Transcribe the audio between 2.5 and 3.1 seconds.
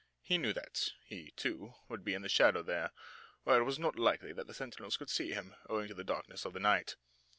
there,